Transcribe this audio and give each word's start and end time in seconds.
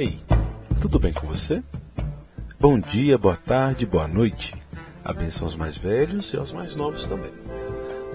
Ei, 0.00 0.18
tudo 0.80 0.98
bem 0.98 1.12
com 1.12 1.26
você? 1.26 1.62
Bom 2.58 2.80
dia, 2.80 3.18
boa 3.18 3.36
tarde, 3.36 3.84
boa 3.84 4.08
noite. 4.08 4.54
Abençoa 5.04 5.48
aos 5.48 5.54
mais 5.54 5.76
velhos 5.76 6.32
e 6.32 6.38
aos 6.38 6.54
mais 6.54 6.74
novos 6.74 7.04
também. 7.04 7.30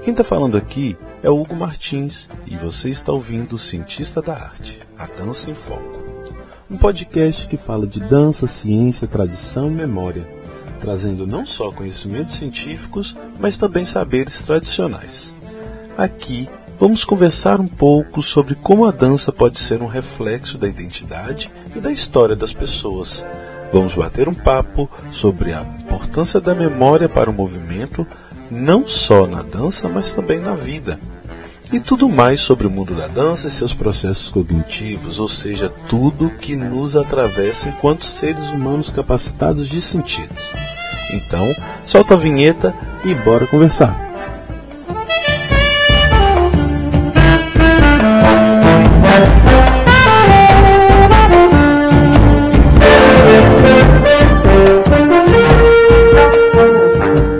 Quem 0.01 0.09
está 0.09 0.23
falando 0.23 0.57
aqui 0.57 0.97
é 1.21 1.29
o 1.29 1.39
Hugo 1.39 1.55
Martins 1.55 2.27
e 2.47 2.57
você 2.57 2.89
está 2.89 3.11
ouvindo 3.11 3.53
o 3.53 3.59
Cientista 3.59 4.19
da 4.19 4.33
Arte, 4.33 4.79
a 4.97 5.05
Dança 5.05 5.51
em 5.51 5.53
Foco. 5.53 6.03
Um 6.71 6.75
podcast 6.75 7.47
que 7.47 7.55
fala 7.55 7.85
de 7.85 7.99
dança, 7.99 8.47
ciência, 8.47 9.07
tradição 9.07 9.67
e 9.67 9.75
memória, 9.75 10.27
trazendo 10.79 11.27
não 11.27 11.45
só 11.45 11.71
conhecimentos 11.71 12.33
científicos, 12.33 13.15
mas 13.39 13.59
também 13.59 13.85
saberes 13.85 14.41
tradicionais. 14.41 15.31
Aqui 15.95 16.49
vamos 16.79 17.03
conversar 17.03 17.59
um 17.59 17.67
pouco 17.67 18.21
sobre 18.21 18.55
como 18.55 18.85
a 18.85 18.91
dança 18.91 19.31
pode 19.31 19.59
ser 19.59 19.81
um 19.81 19.87
reflexo 19.87 20.57
da 20.57 20.67
identidade 20.67 21.49
e 21.75 21.79
da 21.79 21.91
história 21.91 22.35
das 22.35 22.53
pessoas. 22.53 23.25
Vamos 23.71 23.95
bater 23.95 24.27
um 24.27 24.33
papo 24.33 24.89
sobre 25.11 25.53
a 25.53 25.61
importância 25.61 26.39
da 26.39 26.53
memória 26.53 27.09
para 27.09 27.29
o 27.29 27.33
movimento, 27.33 28.05
não 28.49 28.87
só 28.87 29.25
na 29.25 29.41
dança, 29.41 29.89
mas 29.89 30.13
também 30.13 30.39
na 30.39 30.55
vida. 30.55 30.99
E 31.73 31.79
tudo 31.79 32.07
mais 32.07 32.41
sobre 32.41 32.67
o 32.67 32.69
mundo 32.69 32.93
da 32.93 33.07
dança 33.07 33.47
e 33.47 33.51
seus 33.51 33.73
processos 33.73 34.29
cognitivos, 34.29 35.19
ou 35.19 35.27
seja, 35.27 35.73
tudo 35.89 36.29
que 36.29 36.55
nos 36.55 36.95
atravessa 36.95 37.69
enquanto 37.69 38.05
seres 38.05 38.47
humanos 38.49 38.89
capacitados 38.89 39.67
de 39.67 39.81
sentidos. 39.81 40.53
Então, 41.11 41.53
solta 41.85 42.13
a 42.13 42.17
vinheta 42.17 42.73
e 43.03 43.15
bora 43.15 43.47
conversar. 43.47 44.04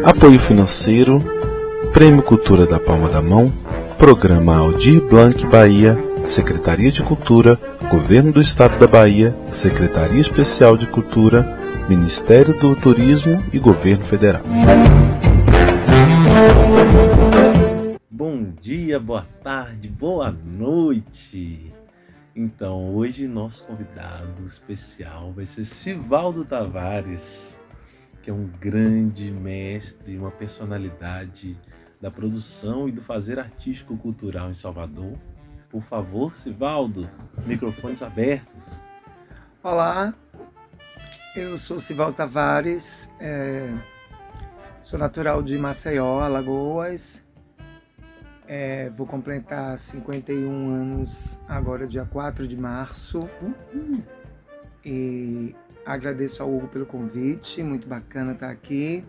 Apoio 0.06 0.40
financeiro, 0.40 1.20
Prêmio 1.92 2.22
Cultura 2.22 2.68
da 2.68 2.80
Palma 2.80 3.10
da 3.10 3.24
Mão, 3.24 3.52
Programa 3.98 4.56
Aldir 4.56 5.02
Blanc 5.02 5.44
Bahia, 5.48 5.98
Secretaria 6.28 6.92
de 6.92 7.02
Cultura, 7.02 7.60
Governo 7.90 8.32
do 8.32 8.40
Estado 8.40 8.78
da 8.78 8.86
Bahia, 8.86 9.36
Secretaria 9.52 10.22
Especial 10.22 10.78
de 10.78 10.86
Cultura, 10.86 11.58
Ministério 11.90 12.54
do 12.54 12.76
Turismo 12.76 13.44
e 13.52 13.58
Governo 13.58 14.06
Federal. 14.06 14.44
Bom 18.08 18.46
dia, 18.62 19.00
boa 19.00 19.26
tarde, 19.44 19.88
boa 19.88 20.32
noite. 20.56 21.74
Então, 22.36 22.94
hoje 22.94 23.28
nosso 23.28 23.66
convidado 23.66 24.46
especial 24.46 25.34
vai 25.36 25.48
ser 25.48 25.66
Sivaldo 25.66 26.46
Tavares 26.46 27.55
que 28.26 28.32
é 28.32 28.34
um 28.34 28.48
grande 28.60 29.30
mestre, 29.30 30.18
uma 30.18 30.32
personalidade 30.32 31.56
da 32.02 32.10
produção 32.10 32.90
e 32.90 32.92
do 32.92 33.00
fazer 33.00 33.38
artístico 33.38 33.96
cultural 33.98 34.50
em 34.50 34.56
Salvador. 34.56 35.16
Por 35.70 35.84
favor, 35.84 36.36
Sivaldo, 36.36 37.08
microfones 37.46 38.02
abertos. 38.02 38.82
Olá, 39.62 40.12
eu 41.36 41.60
sou 41.60 41.80
Sivaldo 41.80 42.18
Tavares, 42.18 43.08
é, 43.20 43.72
sou 44.82 44.98
natural 44.98 45.44
de 45.44 45.56
Maceió, 45.60 46.20
Alagoas. 46.20 47.22
É, 48.48 48.90
vou 48.90 49.06
completar 49.06 49.78
51 49.78 50.50
anos 50.50 51.40
agora, 51.48 51.86
dia 51.86 52.06
4 52.06 52.48
de 52.48 52.58
março. 52.58 53.30
Uhum. 53.72 54.02
E 54.84 55.56
Agradeço 55.86 56.42
ao 56.42 56.52
Hugo 56.52 56.68
pelo 56.68 56.86
convite, 56.86 57.62
muito 57.62 57.88
bacana 57.88 58.32
estar 58.32 58.50
aqui. 58.50 59.06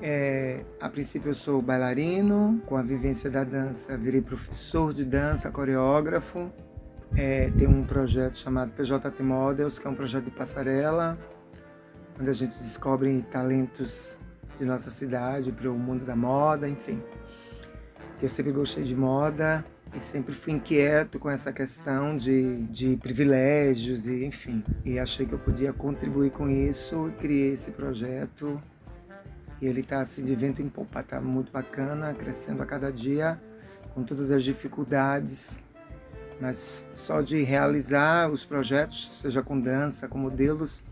É, 0.00 0.64
a 0.80 0.88
princípio 0.88 1.28
eu 1.28 1.34
sou 1.34 1.60
bailarino, 1.60 2.62
com 2.64 2.74
a 2.74 2.82
vivência 2.82 3.28
da 3.28 3.44
dança 3.44 3.94
virei 3.96 4.22
professor 4.22 4.94
de 4.94 5.04
dança, 5.04 5.50
coreógrafo. 5.50 6.50
É, 7.14 7.50
tem 7.50 7.68
um 7.68 7.84
projeto 7.84 8.38
chamado 8.38 8.72
PJT 8.72 9.22
Models, 9.22 9.78
que 9.78 9.86
é 9.86 9.90
um 9.90 9.94
projeto 9.94 10.24
de 10.24 10.30
passarela, 10.30 11.18
onde 12.18 12.30
a 12.30 12.32
gente 12.32 12.56
descobre 12.56 13.22
talentos 13.30 14.16
de 14.58 14.64
nossa 14.64 14.90
cidade 14.90 15.52
para 15.52 15.70
o 15.70 15.78
mundo 15.78 16.02
da 16.06 16.16
moda, 16.16 16.66
enfim. 16.66 16.98
Eu 18.22 18.28
sempre 18.30 18.52
gostei 18.52 18.84
de 18.84 18.96
moda 18.96 19.62
e 19.94 20.00
sempre 20.00 20.34
fui 20.34 20.54
inquieto 20.54 21.18
com 21.18 21.28
essa 21.28 21.52
questão 21.52 22.16
de, 22.16 22.64
de 22.66 22.96
privilégios 22.96 24.06
e 24.06 24.24
enfim. 24.24 24.64
E 24.84 24.98
achei 24.98 25.26
que 25.26 25.34
eu 25.34 25.38
podia 25.38 25.72
contribuir 25.72 26.30
com 26.30 26.48
isso 26.48 27.08
e 27.08 27.12
criei 27.20 27.52
esse 27.52 27.70
projeto. 27.70 28.60
E 29.60 29.66
ele 29.66 29.80
está 29.80 30.00
assim 30.00 30.24
de 30.24 30.34
vento 30.34 30.62
em 30.62 30.68
popa, 30.68 31.00
está 31.00 31.20
muito 31.20 31.52
bacana, 31.52 32.14
crescendo 32.14 32.62
a 32.62 32.66
cada 32.66 32.90
dia, 32.90 33.40
com 33.94 34.02
todas 34.02 34.30
as 34.30 34.42
dificuldades. 34.42 35.58
Mas 36.40 36.86
só 36.92 37.20
de 37.20 37.42
realizar 37.42 38.30
os 38.30 38.44
projetos, 38.44 39.20
seja 39.20 39.42
com 39.42 39.60
dança, 39.60 40.08
com 40.08 40.18
modelos, 40.18 40.82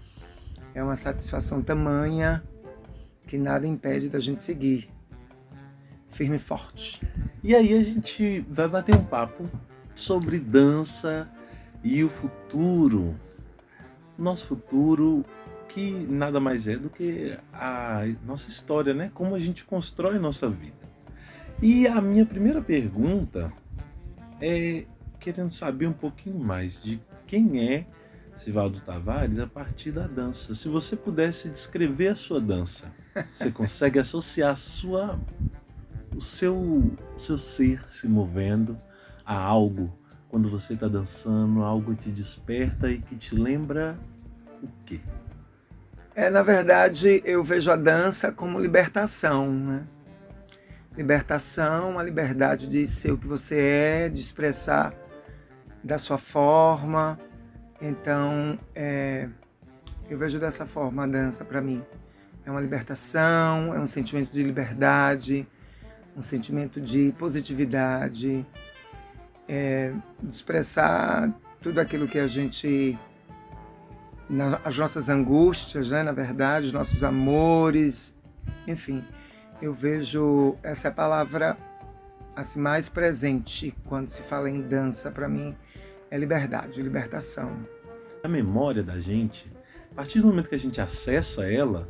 é 0.74 0.82
uma 0.82 0.94
satisfação 0.94 1.62
tamanha 1.62 2.44
que 3.26 3.38
nada 3.38 3.66
impede 3.66 4.08
da 4.08 4.20
gente 4.20 4.42
seguir 4.42 4.88
firme 6.10 6.36
e 6.36 6.40
forte. 6.40 7.00
E 7.42 7.54
aí 7.54 7.72
a 7.74 7.82
gente 7.82 8.40
vai 8.48 8.68
bater 8.68 8.94
um 8.94 9.04
papo 9.04 9.48
sobre 9.94 10.38
dança 10.38 11.28
e 11.82 12.02
o 12.04 12.08
futuro. 12.08 13.14
Nosso 14.18 14.46
futuro 14.46 15.24
que 15.68 15.90
nada 15.90 16.40
mais 16.40 16.66
é 16.66 16.76
do 16.76 16.90
que 16.90 17.38
a 17.52 18.02
nossa 18.26 18.48
história, 18.48 18.92
né? 18.92 19.10
Como 19.14 19.34
a 19.34 19.38
gente 19.38 19.64
constrói 19.64 20.16
a 20.16 20.20
nossa 20.20 20.48
vida. 20.48 20.74
E 21.62 21.86
a 21.86 22.00
minha 22.00 22.26
primeira 22.26 22.60
pergunta 22.60 23.52
é 24.40 24.84
querendo 25.18 25.50
saber 25.50 25.86
um 25.86 25.92
pouquinho 25.92 26.38
mais 26.38 26.82
de 26.82 27.00
quem 27.26 27.72
é 27.72 27.86
Sivaldo 28.36 28.80
Tavares 28.80 29.38
a 29.38 29.46
partir 29.46 29.92
da 29.92 30.06
dança. 30.06 30.54
Se 30.54 30.68
você 30.68 30.96
pudesse 30.96 31.48
descrever 31.50 32.08
a 32.08 32.14
sua 32.14 32.40
dança, 32.40 32.90
você 33.32 33.50
consegue 33.52 33.98
associar 33.98 34.52
a 34.52 34.56
sua 34.56 35.20
o 36.14 36.20
seu, 36.20 36.96
seu 37.16 37.38
ser 37.38 37.84
se 37.88 38.08
movendo 38.08 38.76
a 39.24 39.34
algo 39.34 39.92
quando 40.28 40.48
você 40.48 40.74
está 40.74 40.86
dançando, 40.86 41.62
algo 41.62 41.94
te 41.94 42.10
desperta 42.10 42.90
e 42.90 42.98
que 42.98 43.16
te 43.16 43.34
lembra 43.34 43.98
o 44.62 44.68
quê? 44.86 45.00
É, 46.14 46.30
na 46.30 46.42
verdade, 46.42 47.22
eu 47.24 47.42
vejo 47.42 47.70
a 47.70 47.76
dança 47.76 48.30
como 48.30 48.58
libertação, 48.58 49.52
né? 49.52 49.84
Libertação, 50.96 51.98
a 51.98 52.02
liberdade 52.02 52.68
de 52.68 52.86
ser 52.86 53.12
o 53.12 53.18
que 53.18 53.26
você 53.26 53.60
é, 53.60 54.08
de 54.08 54.20
expressar 54.20 54.94
da 55.82 55.98
sua 55.98 56.18
forma. 56.18 57.18
Então, 57.80 58.58
é, 58.74 59.28
eu 60.08 60.18
vejo 60.18 60.38
dessa 60.38 60.66
forma 60.66 61.04
a 61.04 61.06
dança 61.06 61.44
para 61.44 61.60
mim. 61.60 61.82
É 62.44 62.50
uma 62.50 62.60
libertação, 62.60 63.74
é 63.74 63.80
um 63.80 63.86
sentimento 63.86 64.32
de 64.32 64.42
liberdade, 64.42 65.46
um 66.20 66.22
sentimento 66.22 66.80
de 66.80 67.12
positividade, 67.18 68.46
é, 69.48 69.92
de 70.22 70.30
expressar 70.30 71.32
tudo 71.62 71.78
aquilo 71.80 72.06
que 72.06 72.18
a 72.18 72.26
gente. 72.26 72.96
as 74.62 74.76
nossas 74.76 75.08
angústias, 75.08 75.90
né, 75.90 76.02
na 76.02 76.12
verdade, 76.12 76.66
os 76.66 76.72
nossos 76.72 77.02
amores, 77.02 78.14
enfim. 78.68 79.02
Eu 79.60 79.72
vejo 79.72 80.56
essa 80.62 80.88
é 80.88 80.90
palavra 80.90 81.56
assim, 82.36 82.60
mais 82.60 82.88
presente 82.88 83.74
quando 83.86 84.08
se 84.08 84.22
fala 84.22 84.48
em 84.48 84.60
dança, 84.60 85.10
para 85.10 85.28
mim, 85.28 85.56
é 86.10 86.18
liberdade, 86.18 86.82
libertação. 86.82 87.66
A 88.22 88.28
memória 88.28 88.82
da 88.82 89.00
gente, 89.00 89.50
a 89.90 89.94
partir 89.94 90.20
do 90.20 90.26
momento 90.26 90.48
que 90.48 90.54
a 90.54 90.58
gente 90.58 90.80
acessa 90.80 91.50
ela, 91.50 91.88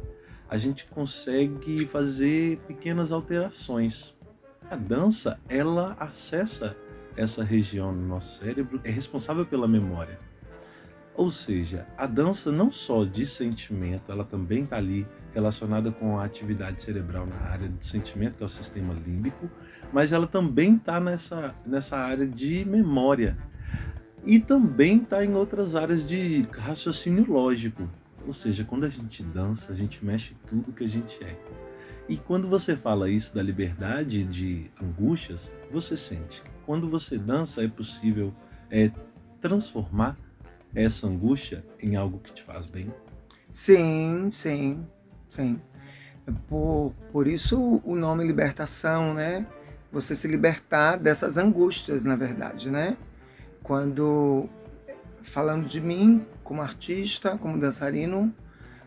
a 0.49 0.57
gente 0.57 0.87
consegue 0.87 1.87
fazer 1.87 2.59
pequenas 2.67 3.13
alterações. 3.13 4.15
A 4.71 4.77
dança, 4.77 5.37
ela 5.49 5.97
acessa 5.99 6.77
essa 7.17 7.43
região 7.43 7.93
no 7.93 8.07
nosso 8.07 8.39
cérebro, 8.39 8.81
é 8.85 8.91
responsável 8.91 9.45
pela 9.45 9.67
memória. 9.67 10.17
Ou 11.13 11.29
seja, 11.29 11.89
a 11.99 12.07
dança 12.07 12.53
não 12.53 12.71
só 12.71 13.05
de 13.05 13.27
sentimento, 13.27 14.13
ela 14.13 14.25
também 14.25 14.63
está 14.63 14.77
ali 14.77 15.05
relacionada 15.35 15.91
com 15.91 16.21
a 16.21 16.25
atividade 16.25 16.83
cerebral 16.83 17.27
na 17.27 17.51
área 17.51 17.69
de 17.69 17.85
sentimento, 17.85 18.37
que 18.37 18.45
é 18.45 18.47
o 18.47 18.49
sistema 18.49 18.95
límbico, 18.95 19.51
mas 19.93 20.13
ela 20.13 20.29
também 20.29 20.77
está 20.77 21.01
nessa, 21.01 21.53
nessa 21.67 21.99
área 21.99 22.27
de 22.27 22.65
memória. 22.65 23.37
E 24.25 24.39
também 24.39 24.99
está 24.99 25.25
em 25.25 25.35
outras 25.35 25.75
áreas 25.75 26.09
de 26.09 26.47
raciocínio 26.53 27.29
lógico, 27.29 27.91
ou 28.25 28.33
seja, 28.33 28.63
quando 28.63 28.85
a 28.85 28.89
gente 28.89 29.21
dança, 29.25 29.73
a 29.73 29.75
gente 29.75 30.05
mexe 30.05 30.37
tudo 30.47 30.73
que 30.73 30.85
a 30.85 30.89
gente 30.89 31.23
é. 31.25 31.37
E 32.09 32.17
quando 32.17 32.49
você 32.49 32.75
fala 32.75 33.09
isso 33.09 33.35
da 33.35 33.43
liberdade 33.43 34.25
de 34.25 34.71
angústias, 34.81 35.51
você 35.71 35.97
sente 35.97 36.43
quando 36.71 36.89
você 36.89 37.19
dança 37.19 37.65
é 37.65 37.67
possível 37.67 38.33
é, 38.71 38.93
transformar 39.41 40.17
essa 40.73 41.09
angústia 41.09 41.65
em 41.81 41.97
algo 41.97 42.21
que 42.21 42.33
te 42.33 42.45
faz 42.45 42.65
bem? 42.65 42.95
Sim, 43.51 44.29
sim, 44.31 44.87
sim. 45.29 45.61
Por, 46.49 46.95
por 47.11 47.27
isso 47.27 47.81
o 47.85 47.97
nome 47.97 48.25
libertação, 48.25 49.15
né? 49.15 49.45
Você 49.91 50.15
se 50.15 50.29
libertar 50.29 50.97
dessas 50.97 51.37
angústias, 51.37 52.05
na 52.05 52.15
verdade, 52.15 52.71
né? 52.71 52.97
Quando, 53.65 54.49
falando 55.25 55.67
de 55.67 55.81
mim 55.81 56.25
como 56.45 56.63
artista, 56.63 57.37
como 57.37 57.59
dançarino, 57.59 58.33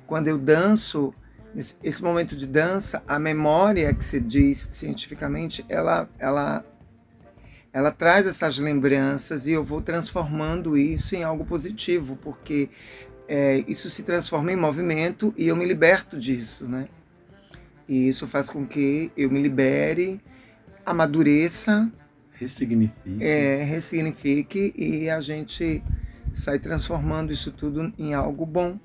quando 0.08 0.30
eu 0.30 0.38
danço, 0.38 1.14
esse 1.56 2.02
momento 2.02 2.36
de 2.36 2.48
dança, 2.48 3.04
a 3.08 3.20
memória 3.20 3.94
que 3.94 4.04
se 4.04 4.20
diz 4.20 4.68
cientificamente, 4.72 5.64
ela, 5.70 6.10
ela, 6.18 6.66
ela 7.72 7.92
traz 7.92 8.26
essas 8.26 8.58
lembranças 8.58 9.46
e 9.46 9.52
eu 9.52 9.64
vou 9.64 9.82
transformando 9.82 10.76
isso 10.76 11.16
em 11.16 11.24
algo 11.24 11.46
positivo, 11.46 12.18
porque 12.22 12.70
é, 13.28 13.64
isso 13.68 13.90
se 13.90 14.02
transforma 14.04 14.52
em 14.52 14.56
movimento 14.56 15.34
e 15.38 15.48
eu 15.48 15.56
me 15.56 15.66
liberto 15.66 16.18
disso, 16.18 16.68
né? 16.68 16.88
E 17.88 18.08
isso 18.08 18.26
faz 18.26 18.50
com 18.50 18.66
que 18.66 19.12
eu 19.16 19.30
me 19.30 19.42
libere, 19.42 20.20
amadureça, 20.86 21.92
ressignifique, 22.34 23.24
é, 23.24 23.64
ressignifique 23.64 24.74
e 24.76 25.10
a 25.10 25.22
gente 25.22 25.84
sai 26.34 26.58
transformando 26.58 27.32
isso 27.32 27.52
tudo 27.52 27.94
em 27.98 28.14
algo 28.14 28.46
bom, 28.46 28.80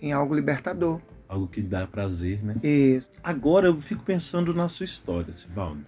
em 0.00 0.12
algo 0.12 0.34
libertador. 0.34 1.00
Algo 1.28 1.46
que 1.46 1.60
dá 1.60 1.86
prazer, 1.86 2.42
né? 2.42 2.56
Isso. 2.62 3.10
Agora 3.22 3.66
eu 3.66 3.80
fico 3.80 4.02
pensando 4.02 4.54
na 4.54 4.66
sua 4.66 4.84
história, 4.84 5.32
Sivaldo. 5.34 5.84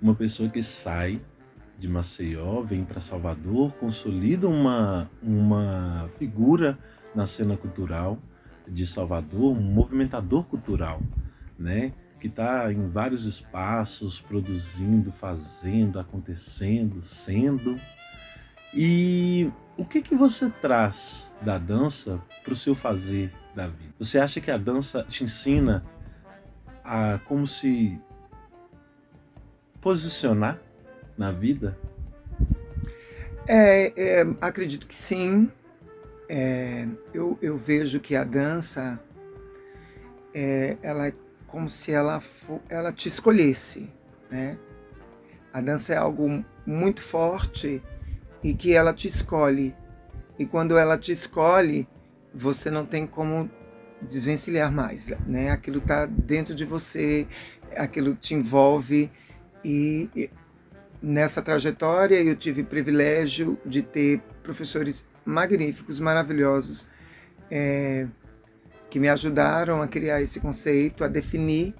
Uma 0.00 0.14
pessoa 0.14 0.48
que 0.48 0.62
sai 0.62 1.20
de 1.76 1.88
Maceió, 1.88 2.62
vem 2.62 2.84
para 2.84 3.00
Salvador, 3.00 3.72
consolida 3.72 4.46
uma, 4.46 5.10
uma 5.22 6.08
figura 6.18 6.78
na 7.14 7.26
cena 7.26 7.56
cultural 7.56 8.18
de 8.68 8.86
Salvador, 8.86 9.56
um 9.56 9.60
movimentador 9.60 10.44
cultural, 10.44 11.02
né? 11.58 11.92
Que 12.20 12.28
está 12.28 12.70
em 12.72 12.88
vários 12.88 13.24
espaços, 13.24 14.20
produzindo, 14.20 15.10
fazendo, 15.10 15.98
acontecendo, 15.98 17.02
sendo. 17.02 17.76
E 18.72 19.50
o 19.76 19.84
que 19.84 20.02
que 20.02 20.14
você 20.14 20.50
traz 20.60 21.32
da 21.40 21.58
dança 21.58 22.20
para 22.44 22.52
o 22.52 22.56
seu 22.56 22.74
fazer 22.74 23.32
da 23.54 23.66
vida? 23.66 23.94
Você 23.98 24.18
acha 24.18 24.40
que 24.40 24.50
a 24.50 24.58
dança 24.58 25.04
te 25.08 25.24
ensina 25.24 25.84
a 26.84 27.18
como 27.26 27.46
se 27.46 27.98
posicionar 29.80 30.58
na 31.16 31.30
vida? 31.32 31.76
É, 33.46 33.92
é, 33.96 34.26
acredito 34.40 34.86
que 34.86 34.94
sim. 34.94 35.50
É, 36.28 36.86
eu, 37.12 37.36
eu, 37.42 37.56
vejo 37.56 37.98
que 37.98 38.14
a 38.14 38.22
dança, 38.22 39.00
é, 40.32 40.76
ela 40.80 41.08
é 41.08 41.12
como 41.48 41.68
se 41.68 41.90
ela, 41.90 42.22
ela 42.68 42.92
te 42.92 43.08
escolhesse, 43.08 43.90
né? 44.30 44.56
A 45.52 45.60
dança 45.60 45.92
é 45.92 45.96
algo 45.96 46.44
muito 46.64 47.02
forte 47.02 47.82
e 48.42 48.54
que 48.54 48.72
ela 48.72 48.94
te 48.94 49.08
escolhe. 49.08 49.74
E 50.38 50.46
quando 50.46 50.78
ela 50.78 50.96
te 50.96 51.10
escolhe, 51.10 51.88
você 52.34 52.70
não 52.70 52.84
tem 52.84 53.06
como 53.06 53.50
desvencilhar 54.02 54.72
mais, 54.72 55.06
né? 55.26 55.50
Aquilo 55.50 55.78
está 55.78 56.06
dentro 56.06 56.54
de 56.54 56.64
você, 56.64 57.26
aquilo 57.76 58.14
te 58.14 58.34
envolve 58.34 59.10
e 59.64 60.30
nessa 61.02 61.42
trajetória 61.42 62.22
eu 62.22 62.34
tive 62.34 62.62
privilégio 62.62 63.58
de 63.64 63.82
ter 63.82 64.20
professores 64.42 65.04
magníficos, 65.24 66.00
maravilhosos, 66.00 66.86
é, 67.50 68.06
que 68.88 68.98
me 68.98 69.08
ajudaram 69.08 69.82
a 69.82 69.88
criar 69.88 70.22
esse 70.22 70.40
conceito, 70.40 71.04
a 71.04 71.08
definir 71.08 71.74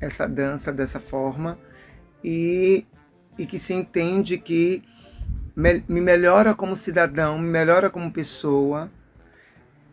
essa 0.00 0.26
dança 0.26 0.72
dessa 0.72 1.00
forma 1.00 1.58
e, 2.22 2.86
e 3.38 3.46
que 3.46 3.58
se 3.58 3.74
entende 3.74 4.38
que 4.38 4.82
me 5.56 6.00
melhora 6.00 6.54
como 6.54 6.74
cidadão, 6.74 7.38
me 7.38 7.48
melhora 7.48 7.88
como 7.88 8.10
pessoa, 8.10 8.90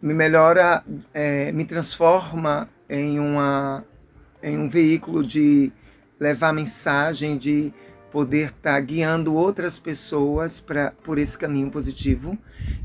me 0.02 0.14
melhora, 0.14 0.84
é, 1.14 1.52
me 1.52 1.64
transforma 1.66 2.68
em, 2.90 3.20
uma, 3.20 3.84
em 4.42 4.58
um 4.58 4.68
veículo 4.68 5.26
de 5.26 5.72
levar 6.20 6.54
mensagem, 6.54 7.38
de 7.38 7.74
poder 8.12 8.48
estar 8.48 8.74
tá 8.74 8.80
guiando 8.80 9.34
outras 9.34 9.80
pessoas 9.80 10.60
para 10.60 10.92
por 11.04 11.18
esse 11.18 11.38
caminho 11.38 11.70
positivo. 11.70 12.38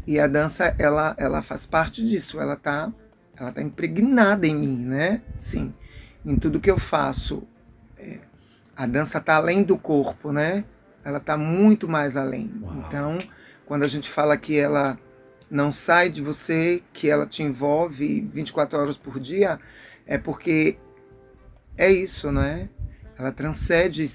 E 0.06 0.20
a 0.20 0.26
dança, 0.26 0.74
ela, 0.78 1.14
ela 1.18 1.42
faz 1.42 1.66
parte 1.66 2.06
disso, 2.06 2.40
ela 2.40 2.54
está 2.54 2.92
ela 3.38 3.52
tá 3.52 3.60
impregnada 3.60 4.46
em 4.46 4.54
mim, 4.54 4.76
né? 4.78 5.20
Sim, 5.36 5.74
em 6.24 6.36
tudo 6.36 6.60
que 6.60 6.70
eu 6.70 6.78
faço. 6.78 7.42
É, 7.98 8.18
a 8.74 8.86
dança 8.86 9.18
está 9.18 9.36
além 9.36 9.62
do 9.62 9.76
corpo, 9.76 10.32
né? 10.32 10.64
Ela 11.04 11.18
está 11.18 11.36
muito 11.36 11.88
mais 11.88 12.16
além. 12.16 12.50
Uau. 12.62 12.84
Então, 12.86 13.18
quando 13.66 13.82
a 13.82 13.88
gente 13.88 14.08
fala 14.08 14.36
que 14.36 14.58
ela 14.58 14.98
não 15.50 15.70
sai 15.70 16.08
de 16.08 16.20
você, 16.20 16.82
que 16.92 17.08
ela 17.08 17.26
te 17.26 17.42
envolve 17.42 18.20
24 18.32 18.78
horas 18.78 18.96
por 18.96 19.20
dia, 19.20 19.60
é 20.06 20.18
porque 20.18 20.76
é 21.76 21.90
isso, 21.90 22.32
né? 22.32 22.68
Ela 23.18 23.32
transcende 23.32 24.10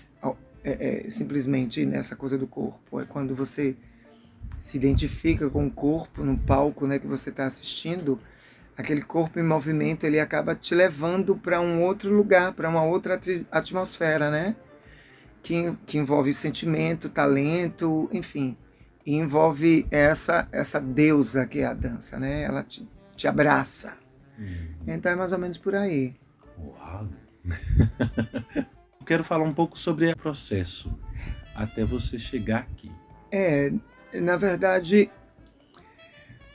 é, 0.63 1.05
é, 1.05 1.09
simplesmente 1.09 1.85
nessa 1.85 2.15
coisa 2.15 2.37
do 2.37 2.47
corpo. 2.47 2.99
É 2.99 3.05
quando 3.05 3.33
você 3.35 3.75
se 4.59 4.77
identifica 4.77 5.49
com 5.49 5.65
o 5.65 5.71
corpo 5.71 6.23
no 6.23 6.37
palco 6.37 6.85
né, 6.85 6.99
que 6.99 7.07
você 7.07 7.29
está 7.29 7.45
assistindo, 7.45 8.19
aquele 8.77 9.01
corpo 9.01 9.39
em 9.39 9.43
movimento 9.43 10.05
ele 10.05 10.19
acaba 10.19 10.53
te 10.53 10.75
levando 10.75 11.35
para 11.35 11.59
um 11.59 11.81
outro 11.83 12.13
lugar, 12.13 12.53
para 12.53 12.69
uma 12.69 12.83
outra 12.83 13.19
atmosfera, 13.51 14.29
né? 14.29 14.55
Que, 15.41 15.73
que 15.87 15.97
envolve 15.97 16.33
sentimento, 16.33 17.09
talento, 17.09 18.07
enfim. 18.11 18.55
E 19.05 19.15
envolve 19.15 19.87
essa, 19.89 20.47
essa 20.51 20.79
deusa 20.79 21.45
que 21.45 21.59
é 21.59 21.65
a 21.65 21.73
dança, 21.73 22.19
né? 22.19 22.43
Ela 22.43 22.63
te, 22.63 22.87
te 23.15 23.27
abraça. 23.27 23.93
Hum. 24.39 24.67
Então 24.87 25.11
é 25.11 25.15
mais 25.15 25.31
ou 25.31 25.39
menos 25.39 25.57
por 25.57 25.75
aí. 25.75 26.15
Uau! 26.57 27.07
quero 29.05 29.23
falar 29.23 29.43
um 29.43 29.53
pouco 29.53 29.77
sobre 29.77 30.09
o 30.09 30.15
processo 30.15 30.89
até 31.53 31.83
você 31.83 32.17
chegar 32.17 32.59
aqui. 32.59 32.89
É, 33.31 33.71
na 34.13 34.37
verdade, 34.37 35.11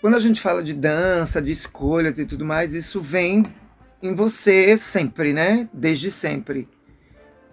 quando 0.00 0.14
a 0.14 0.20
gente 0.20 0.40
fala 0.40 0.62
de 0.62 0.72
dança, 0.72 1.42
de 1.42 1.52
escolhas 1.52 2.18
e 2.18 2.24
tudo 2.24 2.44
mais, 2.44 2.72
isso 2.72 3.00
vem 3.00 3.44
em 4.02 4.14
você 4.14 4.78
sempre, 4.78 5.32
né? 5.32 5.68
Desde 5.72 6.10
sempre. 6.10 6.68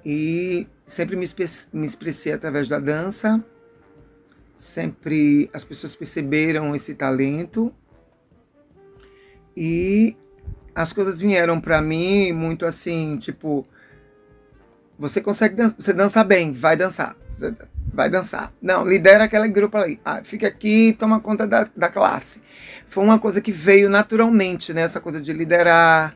E 0.06 0.68
sempre 0.86 1.16
me 1.16 1.86
expressei 1.86 2.34
através 2.34 2.70
da 2.70 2.80
dança. 2.80 3.44
Sempre 4.56 5.50
as 5.54 5.64
pessoas 5.64 5.96
perceberam 5.96 6.76
esse 6.76 6.94
talento. 6.94 7.74
E 9.56 10.16
as 10.74 10.92
coisas 10.92 11.20
vieram 11.20 11.62
para 11.62 11.82
mim 11.82 12.32
muito 12.32 12.66
assim, 12.66 13.18
tipo, 13.18 13.68
você 14.98 15.22
consegue 15.22 15.56
dan 15.56 15.74
você 15.78 15.94
dança 15.94 16.24
bem, 16.24 16.52
vai 16.52 16.76
dançar. 16.76 17.16
Vai 17.94 18.10
dançar. 18.10 18.52
Não, 18.62 18.88
lidera 18.88 19.26
aquele 19.26 19.48
grupo 19.48 19.78
ali. 19.78 20.00
Ah, 20.04 20.24
fica 20.24 20.48
aqui 20.48 20.96
toma 20.98 21.20
conta 21.20 21.46
da, 21.46 21.70
da 21.76 21.90
classe. 21.90 22.42
Foi 22.88 23.04
uma 23.04 23.20
coisa 23.20 23.42
que 23.42 23.52
veio 23.52 23.90
naturalmente, 23.90 24.74
né? 24.74 24.82
Essa 24.82 25.00
coisa 25.00 25.22
de 25.22 25.32
liderar, 25.34 26.16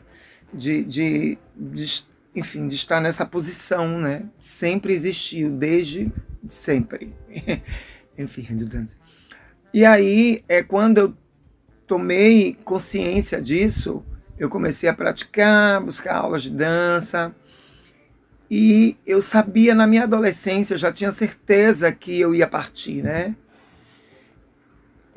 de, 0.54 0.84
de, 0.84 1.38
de 1.56 2.06
enfim, 2.36 2.68
de 2.68 2.76
estar 2.76 3.02
nessa 3.02 3.26
posição, 3.26 4.00
né? 4.00 4.24
Sempre 4.40 4.94
existiu, 4.94 5.52
desde 5.52 6.12
sempre. 6.50 7.14
enfim, 8.18 8.42
redundância. 8.42 8.98
E 9.74 9.86
aí, 9.86 10.44
é 10.48 10.64
quando 10.64 10.98
eu 10.98 11.14
tomei 11.86 12.58
consciência 12.66 13.42
disso, 13.42 14.04
eu 14.38 14.50
comecei 14.50 14.88
a 14.90 14.94
praticar, 14.94 15.82
buscar 15.82 16.18
aulas 16.18 16.44
de 16.44 16.50
dança, 16.50 17.34
e 18.50 18.98
eu 19.06 19.22
sabia 19.22 19.76
na 19.76 19.86
minha 19.86 20.04
adolescência, 20.04 20.74
eu 20.74 20.78
já 20.78 20.92
tinha 20.92 21.12
certeza 21.12 21.92
que 21.92 22.18
eu 22.20 22.34
ia 22.34 22.48
partir, 22.48 23.04
né? 23.04 23.36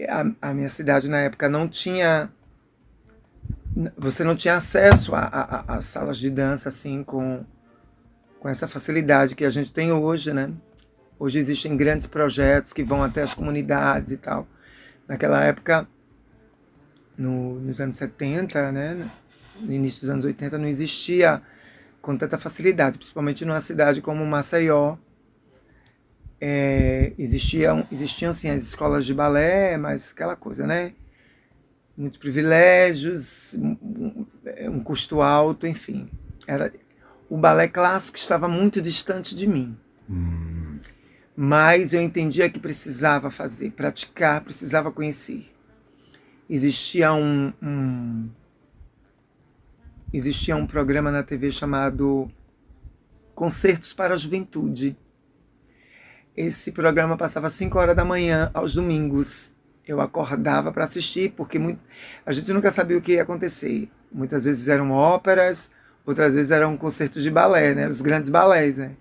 A, 0.09 0.49
a 0.51 0.55
minha 0.55 0.69
cidade 0.69 1.09
na 1.09 1.19
época 1.19 1.49
não 1.49 1.69
tinha. 1.69 2.31
Você 3.97 4.25
não 4.25 4.35
tinha 4.35 4.57
acesso 4.57 5.13
a, 5.15 5.81
salas 5.81 6.19
de 6.19 6.29
dança 6.29 6.69
assim 6.71 7.05
com, 7.05 7.45
com 8.41 8.49
essa 8.49 8.67
facilidade 8.67 9.37
que 9.37 9.45
a 9.45 9.51
gente 9.51 9.73
tem 9.73 9.93
hoje, 9.93 10.33
né? 10.33 10.51
Hoje 11.21 11.39
existem 11.39 11.77
grandes 11.77 12.07
projetos 12.07 12.73
que 12.73 12.83
vão 12.83 13.05
até 13.05 13.21
as 13.21 13.35
comunidades 13.35 14.11
e 14.11 14.17
tal. 14.17 14.49
Naquela 15.07 15.45
época, 15.45 15.87
no, 17.15 17.61
nos 17.61 17.79
anos 17.79 17.97
70, 17.97 18.73
né? 18.73 19.11
No 19.61 19.71
início 19.71 20.01
dos 20.01 20.09
anos 20.09 20.25
80, 20.25 20.57
não 20.57 20.67
existia 20.67 21.43
com 22.01 22.17
tanta 22.17 22.39
facilidade, 22.39 22.97
principalmente 22.97 23.45
numa 23.45 23.61
cidade 23.61 24.01
como 24.01 24.25
Maceió, 24.25 24.97
É, 26.41 27.13
existiam, 27.19 27.87
existiam 27.93 28.33
sim 28.33 28.49
as 28.49 28.63
escolas 28.63 29.05
de 29.05 29.13
balé, 29.13 29.77
mas 29.77 30.13
aquela 30.13 30.35
coisa, 30.35 30.67
né? 30.67 30.95
Muitos 31.95 32.19
privilégios, 32.19 33.55
um, 33.55 34.81
custo 34.83 35.21
alto, 35.21 35.67
enfim. 35.67 36.09
Era, 36.47 36.73
o 37.29 37.37
balé 37.37 37.69
clássico 37.69 38.17
estava 38.17 38.49
muito 38.49 38.81
distante 38.81 39.35
de 39.35 39.47
mim. 39.47 39.77
Hum. 40.09 40.60
Mas 41.37 41.95
eu 41.95 42.03
entendia 42.03 42.51
que 42.51 42.59
precisava 42.59 43.31
fazer, 43.31 43.71
praticar, 43.71 44.43
precisava 44.43 44.91
conhecer. 44.91 45.51
Existia 46.49 47.13
um, 47.13 47.53
um 47.63 48.29
existia 50.13 50.57
um 50.57 50.67
programa 50.67 51.11
na 51.11 51.23
TV 51.23 51.51
chamado 51.53 52.31
Concertos 53.35 53.93
para 53.93 54.15
a 54.15 54.17
Juventude. 54.17 54.97
Esse 56.37 56.73
programa 56.73 57.17
passava 57.17 57.47
às 57.47 57.53
5 57.55 57.79
horas 57.79 57.97
da 57.97 58.05
manhã, 58.05 58.51
aos 58.53 58.75
domingos. 58.75 59.53
Eu 59.87 60.01
acordava 60.01 60.73
para 60.73 60.85
assistir, 60.85 61.33
porque 61.37 61.59
muito... 61.59 61.81
a 62.25 62.33
gente 62.33 62.53
nunca 62.53 62.71
sabia 62.73 62.99
o 62.99 63.01
que 63.01 63.13
ia 63.13 63.23
acontecer. 63.23 63.89
Muitas 64.13 64.45
vezes 64.45 64.69
eram 64.69 64.91
óperas, 64.91 65.71
outras 66.05 66.35
vezes 66.35 66.51
eram 66.51 66.77
concertos 66.77 67.23
de 67.23 67.31
balé, 67.31 67.75
né? 67.75 67.89
Os 67.89 68.01
grandes 68.01 68.29
balés, 68.29 68.77
né? 68.77 68.97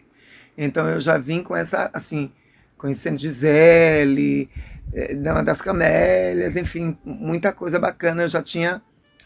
Então 0.62 0.90
eu 0.90 1.00
já 1.00 1.18
vim 1.18 1.42
com 1.42 1.56
essa, 1.56 1.90
assim, 1.94 2.30
conhecendo 2.78 3.18
Gisele, 3.18 4.50
eh, 4.94 5.16
Dama 5.16 5.42
das 5.42 5.62
Camélias, 5.62 6.58
enfim, 6.58 6.98
muita 7.06 7.54
coisa 7.54 7.80
bacana. 7.80 8.24
Eu 8.24 8.28
já 8.28 8.44
tinha 8.44 8.82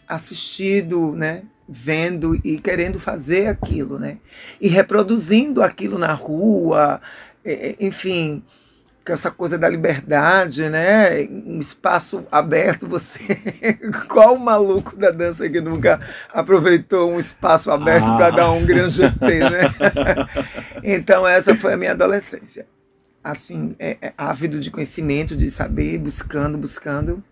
assistido, 0.07 1.13
né? 1.13 1.41
Vendo 1.67 2.35
e 2.45 2.59
querendo 2.59 2.99
fazer 2.99 3.47
aquilo, 3.47 3.97
né? 3.97 4.19
E 4.61 4.67
reproduzindo 4.67 5.63
aquilo 5.63 5.97
na 5.97 6.13
rua, 6.13 7.01
enfim, 7.79 8.43
essa 9.11 9.29
coisa 9.29 9.57
da 9.57 9.67
liberdade, 9.67 10.69
né? 10.69 11.27
Um 11.29 11.59
espaço 11.59 12.25
aberto, 12.31 12.87
você. 12.87 13.19
Qual 14.07 14.35
o 14.35 14.39
maluco 14.39 14.95
da 14.95 15.11
dança 15.11 15.49
que 15.49 15.59
nunca 15.59 15.99
aproveitou 16.31 17.11
um 17.11 17.19
espaço 17.19 17.69
aberto 17.69 18.05
ah. 18.05 18.17
para 18.17 18.29
dar 18.29 18.51
um 18.51 18.65
grande 18.65 18.95
GT, 19.01 19.39
né? 19.39 19.61
então, 20.83 21.27
essa 21.27 21.55
foi 21.55 21.73
a 21.73 21.77
minha 21.77 21.91
adolescência. 21.91 22.65
Assim, 23.21 23.75
é, 23.77 23.97
é, 24.01 24.13
ávido 24.17 24.59
de 24.59 24.71
conhecimento, 24.71 25.35
de 25.35 25.51
saber, 25.51 25.97
buscando, 25.97 26.57
buscando. 26.57 27.23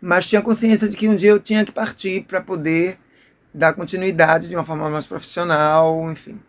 Mas 0.00 0.28
tinha 0.28 0.42
consciência 0.42 0.88
de 0.88 0.96
que 0.96 1.08
um 1.08 1.14
dia 1.14 1.30
eu 1.30 1.40
tinha 1.40 1.64
que 1.64 1.72
partir 1.72 2.24
para 2.24 2.40
poder 2.40 2.98
dar 3.54 3.72
continuidade 3.72 4.48
de 4.48 4.54
uma 4.54 4.64
forma 4.64 4.88
mais 4.88 5.06
profissional, 5.06 6.10
enfim. 6.10 6.40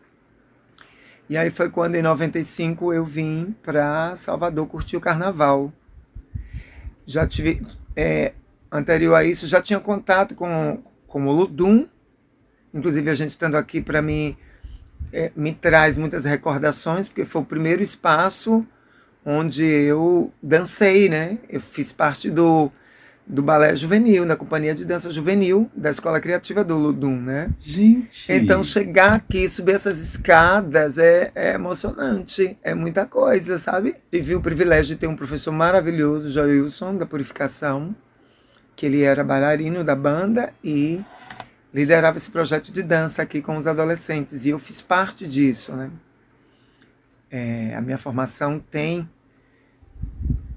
E 1.34 1.38
aí 1.38 1.50
foi 1.50 1.68
quando 1.68 1.96
em 1.96 2.02
95 2.04 2.94
eu 2.94 3.04
vim 3.04 3.56
para 3.64 4.16
Salvador 4.16 4.68
curtir 4.68 4.98
o 4.98 5.02
carnaval. 5.02 5.74
Já 7.08 7.26
tive, 7.26 7.60
é, 7.96 8.34
anterior 8.72 9.16
a 9.16 9.24
isso, 9.24 9.48
já 9.48 9.60
tinha 9.60 9.80
contato 9.80 10.36
com, 10.36 10.84
com 11.08 11.26
o 11.26 11.32
Ludum. 11.32 11.88
Inclusive 12.72 13.10
a 13.10 13.16
gente 13.16 13.32
estando 13.32 13.56
aqui 13.56 13.82
para 13.82 14.00
mim 14.00 14.38
é, 15.12 15.32
me 15.36 15.52
traz 15.52 15.98
muitas 15.98 16.24
recordações, 16.24 17.10
porque 17.10 17.26
foi 17.26 17.42
o 17.42 17.46
primeiro 17.46 17.82
espaço 17.82 18.64
onde 19.26 19.64
eu 19.64 20.32
dancei, 20.40 21.10
né? 21.10 21.40
Eu 21.50 21.62
fiz 21.62 21.92
parte 21.92 22.30
do 22.30 22.72
do 23.26 23.42
balé 23.42 23.76
juvenil, 23.76 24.26
da 24.26 24.36
companhia 24.36 24.76
de 24.76 24.84
dança 24.84 25.10
juvenil 25.10 25.70
da 25.76 25.90
Escola 25.90 26.20
Criativa 26.20 26.64
do 26.64 26.78
Ludum, 26.78 27.16
né? 27.16 27.50
Gente! 27.60 28.32
Então 28.32 28.64
chegar 28.64 29.14
aqui, 29.14 29.48
subir 29.48 29.76
essas 29.76 30.00
escadas 30.00 30.98
é, 30.98 31.32
é 31.34 31.54
emocionante, 31.54 32.58
é 32.62 32.74
muita 32.74 33.06
coisa, 33.06 33.58
sabe? 33.58 33.96
Tive 34.12 34.36
o 34.36 34.42
privilégio 34.42 34.96
de 34.96 35.00
ter 35.00 35.08
um 35.08 35.16
professor 35.16 35.52
maravilhoso, 35.52 36.30
Joilson, 36.30 36.98
da 36.98 37.06
Purificação, 37.06 37.96
que 38.76 38.86
ele 38.86 39.04
era 39.04 39.24
bailarino 39.24 39.84
da 39.84 39.96
banda 39.96 40.54
e 40.64 41.02
liderava 41.74 42.18
esse 42.18 42.30
projeto 42.30 42.72
de 42.72 42.84
dança 42.84 43.22
aqui 43.22 43.42
com 43.42 43.58
os 43.58 43.66
adolescentes, 43.66 44.46
e 44.46 44.50
eu 44.50 44.60
fiz 44.60 44.82
parte 44.82 45.28
disso, 45.28 45.72
né? 45.74 45.90
É, 47.32 47.74
a 47.76 47.82
minha 47.82 47.98
formação 47.98 48.60
tem 48.60 49.10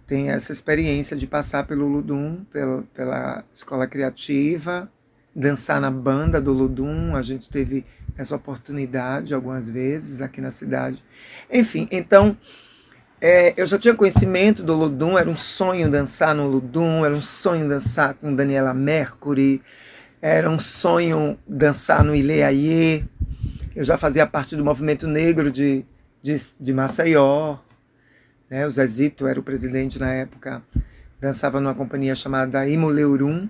tem 0.07 0.31
essa 0.31 0.53
experiência 0.53 1.17
de 1.17 1.27
passar 1.27 1.67
pelo 1.67 1.87
Ludum, 1.87 2.45
pela, 2.53 2.85
pela 2.95 3.45
escola 3.53 3.87
criativa, 3.87 4.91
dançar 5.35 5.81
na 5.81 5.91
banda 5.91 6.41
do 6.41 6.53
Ludum. 6.53 7.17
A 7.17 7.23
gente 7.23 7.51
teve 7.51 7.85
essa 8.17 8.37
oportunidade 8.37 9.35
algumas 9.35 9.69
vezes 9.69 10.23
aqui 10.23 10.41
na 10.41 10.51
cidade. 10.51 11.03
Enfim, 11.51 11.89
então 11.91 12.37
é, 13.21 13.53
eu 13.57 13.67
já 13.67 13.79
tinha 13.79 13.95
conhecimento 13.95 14.63
do 14.63 14.75
Ludum, 14.75 15.19
era 15.19 15.29
um 15.29 15.37
sonho 15.37 15.91
dançar 15.91 16.35
no 16.35 16.47
Ludum, 16.47 17.05
era 17.05 17.15
um 17.15 17.23
sonho 17.23 17.69
dançar 17.69 18.15
com 18.15 18.35
Daniela 18.35 18.73
Mercury, 18.73 19.61
era 20.23 20.49
um 20.49 20.59
sonho 20.59 21.39
dançar 21.47 22.05
no 22.05 22.15
Ileaie. 22.15 23.05
Eu 23.75 23.85
já 23.85 23.99
fazia 23.99 24.27
parte 24.27 24.55
do 24.55 24.65
movimento 24.65 25.07
negro 25.07 25.51
de, 25.51 25.85
de, 26.23 26.41
de 26.59 26.73
Maceió. 26.73 27.59
Né? 28.51 28.67
O 28.67 28.71
Zezito 28.71 29.27
era 29.27 29.39
o 29.39 29.43
presidente 29.43 29.99
na 29.99 30.13
época, 30.13 30.63
dançava 31.21 31.61
numa 31.61 31.75
companhia 31.75 32.15
chamada 32.15 32.69
Imoleurum, 32.69 33.49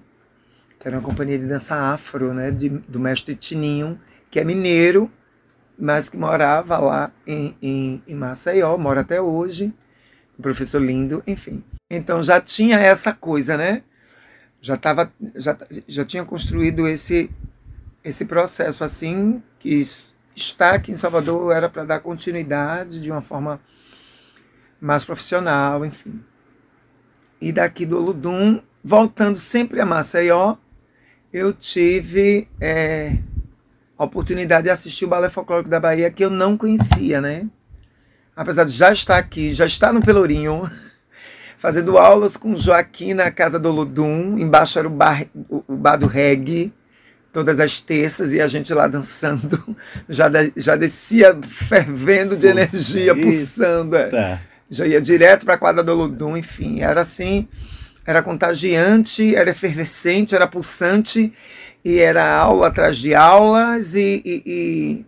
que 0.79 0.89
era 0.89 0.97
uma 0.97 1.03
companhia 1.03 1.39
de 1.39 1.47
dança 1.47 1.75
afro, 1.75 2.33
né? 2.33 2.51
De, 2.51 2.69
do 2.69 2.99
mestre 2.99 3.35
Tininho, 3.35 4.01
que 4.31 4.41
é 4.41 4.45
mineiro, 4.45 5.11
mas 5.79 6.09
que 6.09 6.17
morava 6.17 6.79
lá 6.79 7.13
em, 7.27 7.57
em, 7.61 8.03
em 8.07 8.15
Maceió, 8.15 8.77
mora 8.77 9.01
até 9.01 9.21
hoje, 9.21 9.73
um 10.39 10.43
professor 10.43 10.81
lindo, 10.81 11.23
enfim. 11.27 11.63
Então 11.91 12.23
já 12.23 12.41
tinha 12.41 12.79
essa 12.79 13.13
coisa, 13.13 13.57
né? 13.57 13.83
Já, 14.61 14.77
tava, 14.77 15.13
já, 15.35 15.57
já 15.87 16.05
tinha 16.05 16.25
construído 16.25 16.89
esse, 16.89 17.31
esse 18.03 18.25
processo 18.25 18.83
assim, 18.83 19.43
que 19.59 19.83
estar 20.35 20.75
aqui 20.75 20.93
em 20.93 20.97
Salvador 20.97 21.55
era 21.55 21.69
para 21.69 21.85
dar 21.85 22.01
continuidade 22.01 23.01
de 23.01 23.11
uma 23.11 23.21
forma 23.23 23.61
mais 24.81 25.05
profissional, 25.05 25.85
enfim. 25.85 26.21
E 27.41 27.53
daqui 27.53 27.85
do 27.85 27.97
Oludum, 27.99 28.61
voltando 28.83 29.39
sempre 29.39 29.81
a 29.81 29.87
Maceió, 29.87 30.57
eu 31.33 31.53
tive 31.53 32.49
é, 32.61 33.19
a 33.99 34.05
oportunidade 34.05 34.65
de 34.65 34.71
assistir 34.71 35.05
o 35.05 35.09
Balé 35.09 35.29
Folclórico 35.29 35.69
da 35.69 35.81
Bahia, 35.81 36.11
que 36.11 36.25
eu 36.25 36.31
não 36.31 36.57
conhecia, 36.57 37.21
né? 37.21 37.47
Apesar 38.35 38.65
de 38.65 38.73
já 38.73 38.93
estar 38.93 39.17
aqui, 39.17 39.53
já 39.53 39.67
estar 39.67 39.93
no 39.93 40.03
Pelourinho, 40.03 40.71
fazendo 41.59 41.99
aulas 41.99 42.37
com 42.37 42.57
Joaquim 42.57 43.15
na 43.15 43.31
casa 43.31 43.59
do 43.59 43.69
Oludum, 43.69 44.39
embaixo 44.39 44.79
era 44.79 44.89
o 44.89 44.91
bar, 44.91 45.27
o, 45.49 45.75
bar 45.75 45.97
do 45.97 46.07
reggae, 46.07 46.73
todas 47.33 47.61
as 47.61 47.81
terças 47.81 48.33
e 48.33 48.41
a 48.41 48.49
gente 48.49 48.73
lá 48.73 48.87
dançando, 48.87 49.77
já, 50.09 50.31
já 50.57 50.77
descia 50.77 51.39
fervendo 51.43 52.37
de 52.37 52.47
energia, 52.47 53.15
pulsando. 53.15 53.97
É. 53.97 54.41
Já 54.69 54.87
ia 54.87 55.01
direto 55.01 55.45
para 55.45 55.55
a 55.55 55.59
quadra 55.59 55.83
do 55.83 55.95
Ludum, 55.95 56.37
enfim, 56.37 56.81
era 56.81 57.01
assim, 57.03 57.49
era 58.05 58.23
contagiante, 58.23 59.35
era 59.35 59.51
efervescente, 59.51 60.35
era 60.35 60.47
pulsante, 60.47 61.33
e 61.85 62.01
era 62.01 62.37
aula 62.37 62.67
atrás 62.67 62.99
de 62.99 63.15
aulas 63.15 63.95
e, 63.95 64.21
e, 64.25 65.07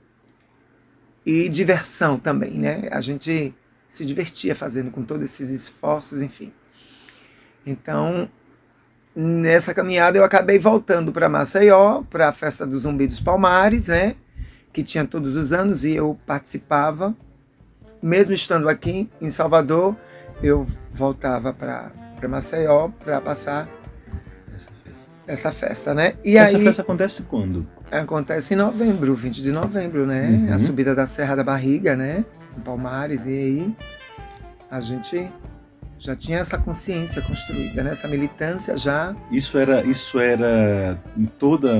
e, 1.26 1.44
e 1.44 1.48
diversão 1.48 2.18
também, 2.18 2.52
né? 2.52 2.88
A 2.92 3.00
gente 3.00 3.52
se 3.88 4.06
divertia 4.06 4.54
fazendo 4.54 4.90
com 4.90 5.02
todos 5.02 5.24
esses 5.24 5.50
esforços, 5.50 6.22
enfim. 6.22 6.52
Então, 7.66 8.30
nessa 9.14 9.74
caminhada 9.74 10.18
eu 10.18 10.24
acabei 10.24 10.58
voltando 10.58 11.10
para 11.10 11.28
Maceió, 11.28 12.02
para 12.08 12.28
a 12.28 12.32
festa 12.32 12.64
do 12.64 12.78
Zumbi 12.78 13.08
dos 13.08 13.18
Palmares, 13.18 13.88
né? 13.88 14.14
Que 14.72 14.84
tinha 14.84 15.04
todos 15.04 15.34
os 15.34 15.52
anos 15.52 15.84
e 15.84 15.94
eu 15.94 16.16
participava 16.24 17.16
mesmo 18.02 18.32
estando 18.32 18.68
aqui 18.68 19.08
em 19.20 19.30
Salvador, 19.30 19.96
eu 20.42 20.66
voltava 20.92 21.52
para 21.52 21.92
Maceió 22.28 22.88
para 23.04 23.20
passar 23.20 23.68
essa 24.54 24.70
festa. 24.84 25.00
essa 25.26 25.52
festa, 25.52 25.94
né? 25.94 26.14
E 26.24 26.36
essa 26.36 26.56
aí, 26.56 26.64
festa 26.64 26.82
acontece 26.82 27.22
quando? 27.22 27.66
Acontece 27.90 28.54
em 28.54 28.56
novembro, 28.56 29.14
20 29.14 29.42
de 29.42 29.52
novembro, 29.52 30.06
né? 30.06 30.28
Uhum. 30.28 30.54
A 30.54 30.58
subida 30.58 30.94
da 30.94 31.06
Serra 31.06 31.36
da 31.36 31.44
Barriga, 31.44 31.96
né? 31.96 32.24
Em 32.56 32.60
Palmares, 32.60 33.24
e 33.26 33.30
aí 33.30 33.76
a 34.70 34.80
gente 34.80 35.30
já 35.98 36.14
tinha 36.14 36.38
essa 36.38 36.56
consciência 36.56 37.20
construída, 37.22 37.82
né? 37.82 37.90
essa 37.90 38.06
militância 38.06 38.76
já. 38.78 39.14
Isso 39.30 39.58
era, 39.58 39.82
isso 39.84 40.20
era 40.20 40.98
em 41.16 41.26
toda, 41.26 41.78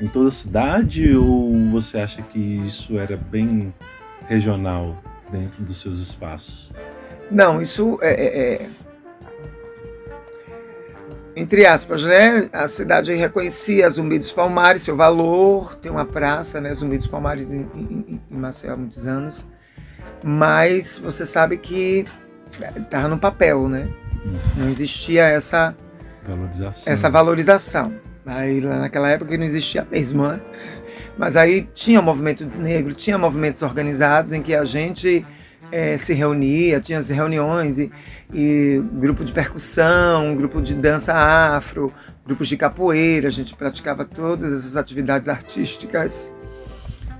em 0.00 0.08
toda 0.12 0.28
a 0.28 0.30
cidade 0.30 1.14
ou 1.14 1.52
você 1.70 1.98
acha 1.98 2.22
que 2.22 2.38
isso 2.38 2.98
era 2.98 3.16
bem 3.16 3.74
regional? 4.28 4.96
Dentro 5.30 5.62
dos 5.64 5.80
seus 5.80 5.98
espaços? 5.98 6.70
Não, 7.30 7.60
isso 7.60 7.98
é, 8.02 8.12
é, 8.12 8.52
é, 8.54 8.68
entre 11.34 11.66
aspas, 11.66 12.02
né? 12.04 12.48
A 12.52 12.66
cidade 12.68 13.12
reconhecia 13.14 13.90
Zumbi 13.90 14.18
dos 14.18 14.32
Palmares, 14.32 14.82
seu 14.82 14.96
valor, 14.96 15.74
tem 15.76 15.90
uma 15.90 16.04
praça, 16.04 16.60
né? 16.60 16.74
Zumbi 16.74 16.96
dos 16.96 17.06
Palmares 17.06 17.50
em, 17.50 17.68
em, 17.74 18.20
em 18.30 18.36
Maceió 18.36 18.72
há 18.72 18.76
muitos 18.76 19.06
anos. 19.06 19.46
mas 20.22 20.98
você 20.98 21.26
sabe 21.26 21.58
que 21.58 22.04
estava 22.76 23.08
no 23.08 23.18
papel, 23.18 23.68
né? 23.68 23.88
Não 24.56 24.68
existia 24.68 25.24
essa 25.24 25.76
Valorização. 26.26 26.92
essa 26.92 27.10
valorização. 27.10 27.92
Aí 28.24 28.58
lá 28.60 28.78
naquela 28.80 29.08
época 29.08 29.36
não 29.36 29.44
existia 29.44 29.86
mesmo, 29.90 30.26
né? 30.26 30.40
Mas 31.16 31.36
aí 31.36 31.68
tinha 31.74 32.00
o 32.00 32.02
movimento 32.02 32.44
negro, 32.44 32.92
tinha 32.92 33.16
movimentos 33.16 33.62
organizados 33.62 34.32
em 34.32 34.42
que 34.42 34.54
a 34.54 34.64
gente 34.64 35.24
eh, 35.72 35.96
se 35.96 36.12
reunia, 36.12 36.80
tinha 36.80 36.98
as 36.98 37.08
reuniões 37.08 37.78
e, 37.78 37.90
e 38.32 38.82
grupo 38.92 39.24
de 39.24 39.32
percussão, 39.32 40.36
grupo 40.36 40.60
de 40.60 40.74
dança 40.74 41.14
afro, 41.14 41.92
grupos 42.24 42.48
de 42.48 42.56
capoeira, 42.56 43.28
a 43.28 43.30
gente 43.30 43.54
praticava 43.54 44.04
todas 44.04 44.52
essas 44.52 44.76
atividades 44.76 45.28
artísticas 45.28 46.30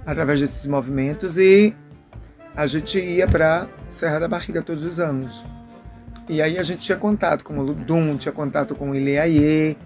através 0.04 0.40
desses 0.40 0.66
movimentos 0.66 1.36
e 1.36 1.74
a 2.54 2.66
gente 2.66 2.98
ia 2.98 3.26
para 3.26 3.68
Serra 3.88 4.20
da 4.20 4.28
Barriga 4.28 4.62
todos 4.62 4.84
os 4.84 5.00
anos. 5.00 5.44
E 6.28 6.42
aí 6.42 6.58
a 6.58 6.62
gente 6.62 6.82
tinha 6.82 6.98
contato 6.98 7.44
com 7.44 7.58
o 7.58 7.62
Ludum, 7.62 8.16
tinha 8.16 8.32
contato 8.32 8.74
com 8.74 8.90
o 8.90 8.94
Ileaie, 8.94 9.76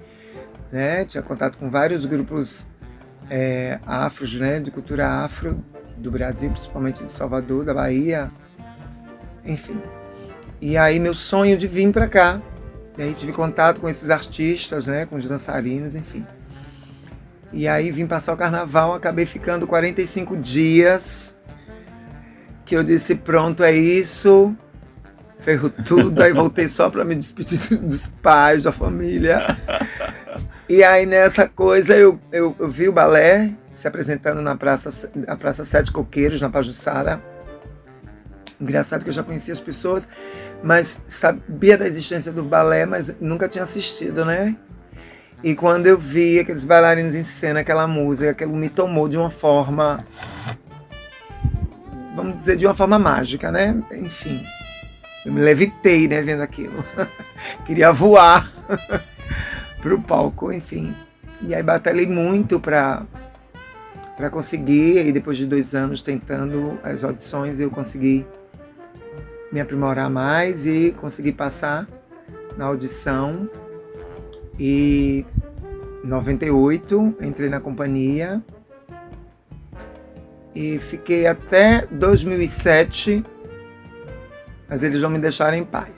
né? 0.72 1.04
tinha 1.04 1.22
contato 1.22 1.58
com 1.58 1.68
vários 1.68 2.06
grupos 2.06 2.66
é, 3.30 3.78
afros, 3.86 4.34
né? 4.34 4.58
de 4.58 4.70
cultura 4.70 5.06
afro 5.06 5.64
do 5.96 6.10
Brasil, 6.10 6.50
principalmente 6.50 7.04
de 7.04 7.10
Salvador, 7.10 7.64
da 7.64 7.72
Bahia, 7.72 8.30
enfim. 9.44 9.80
E 10.60 10.76
aí 10.76 10.98
meu 10.98 11.14
sonho 11.14 11.56
de 11.56 11.66
vir 11.68 11.90
para 11.92 12.08
cá, 12.08 12.42
e 12.98 13.02
aí 13.02 13.14
tive 13.14 13.32
contato 13.32 13.80
com 13.80 13.88
esses 13.88 14.10
artistas, 14.10 14.88
né? 14.88 15.06
com 15.06 15.16
os 15.16 15.28
dançarinos, 15.28 15.94
enfim. 15.94 16.26
E 17.52 17.66
aí 17.68 17.90
vim 17.90 18.06
passar 18.06 18.32
o 18.32 18.36
carnaval, 18.36 18.94
acabei 18.94 19.26
ficando 19.26 19.66
45 19.66 20.36
dias, 20.36 21.36
que 22.64 22.76
eu 22.76 22.82
disse, 22.82 23.14
pronto, 23.14 23.62
é 23.64 23.72
isso, 23.72 24.54
ferrou 25.40 25.70
tudo, 25.70 26.22
aí 26.22 26.32
voltei 26.32 26.68
só 26.68 26.90
para 26.90 27.04
me 27.04 27.14
despedir 27.14 27.58
dos 27.78 28.06
pais, 28.06 28.64
da 28.64 28.72
família. 28.72 29.46
E 30.70 30.84
aí 30.84 31.04
nessa 31.04 31.48
coisa 31.48 31.96
eu, 31.96 32.20
eu, 32.30 32.54
eu, 32.56 32.68
vi 32.68 32.88
o 32.88 32.92
balé 32.92 33.50
se 33.72 33.88
apresentando 33.88 34.40
na 34.40 34.54
Praça, 34.54 35.10
na 35.16 35.36
praça 35.36 35.64
Sete 35.64 35.90
Coqueiros, 35.90 36.40
na 36.40 36.48
Pajussara. 36.48 37.20
Engraçado 38.60 39.02
que 39.02 39.08
eu 39.08 39.12
já 39.12 39.24
conhecia 39.24 39.52
as 39.52 39.58
pessoas, 39.58 40.06
mas 40.62 41.00
sabia 41.08 41.76
da 41.76 41.88
existência 41.88 42.30
do 42.30 42.44
balé, 42.44 42.86
mas 42.86 43.12
nunca 43.20 43.48
tinha 43.48 43.64
assistido, 43.64 44.24
né? 44.24 44.54
E 45.42 45.56
quando 45.56 45.88
eu 45.88 45.98
vi 45.98 46.38
aqueles 46.38 46.64
bailarinos 46.64 47.16
em 47.16 47.24
cena, 47.24 47.60
aquela 47.60 47.88
música, 47.88 48.30
aquilo 48.30 48.54
me 48.54 48.68
tomou 48.68 49.08
de 49.08 49.16
uma 49.16 49.30
forma, 49.30 50.06
vamos 52.14 52.36
dizer, 52.36 52.56
de 52.56 52.64
uma 52.64 52.76
forma 52.76 52.96
mágica, 52.96 53.50
né? 53.50 53.74
Enfim, 53.90 54.40
eu 55.26 55.32
me 55.32 55.40
levitei, 55.40 56.06
né, 56.06 56.22
vendo 56.22 56.44
aquilo. 56.44 56.84
Queria 57.66 57.90
voar 57.92 58.48
pro 59.80 60.00
palco, 60.00 60.52
enfim. 60.52 60.94
E 61.42 61.54
aí 61.54 61.62
batalhei 61.62 62.06
muito 62.06 62.58
para 62.60 63.02
para 64.16 64.28
conseguir, 64.28 65.06
e 65.06 65.12
depois 65.12 65.38
de 65.38 65.46
dois 65.46 65.74
anos 65.74 66.02
tentando 66.02 66.78
as 66.82 67.02
audições, 67.02 67.58
eu 67.58 67.70
consegui 67.70 68.26
me 69.50 69.58
aprimorar 69.58 70.10
mais 70.10 70.66
e 70.66 70.94
consegui 71.00 71.32
passar 71.32 71.88
na 72.54 72.66
audição. 72.66 73.48
E 74.58 75.24
em 76.04 76.06
98 76.06 77.16
entrei 77.22 77.48
na 77.48 77.60
companhia 77.60 78.42
e 80.54 80.78
fiquei 80.78 81.26
até 81.26 81.86
2007 81.90 83.24
mas 84.70 84.84
eles 84.84 85.02
não 85.02 85.10
me 85.10 85.18
deixaram 85.18 85.56
em 85.56 85.64
paz. 85.64 85.90